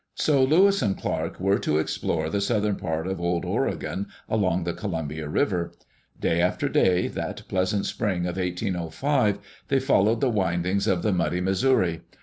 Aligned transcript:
So 0.15 0.43
Lewis 0.43 0.81
and 0.81 0.97
Clark 0.97 1.39
were 1.39 1.59
to 1.59 1.77
explore 1.77 2.27
the 2.27 2.41
southern 2.41 2.75
part 2.77 3.05
of 3.05 3.21
Old 3.21 3.45
Oregon, 3.45 4.07
along 4.27 4.63
the 4.63 4.73
Columbia 4.73 5.29
River. 5.29 5.73
Day 6.19 6.41
after 6.41 6.67
day, 6.67 7.07
that 7.09 7.43
pleasant 7.47 7.85
spring 7.85 8.21
of 8.21 8.35
1805, 8.37 9.37
they 9.67 9.79
followed 9.79 10.19
the 10.19 10.31
windings 10.31 10.87
of 10.87 11.03
the 11.03 11.13
muddy 11.13 11.39
Missouri. 11.39 12.01